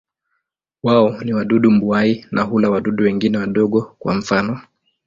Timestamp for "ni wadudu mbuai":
1.23-2.25